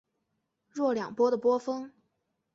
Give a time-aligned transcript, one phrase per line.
[0.71, 1.93] 若两波的波峰。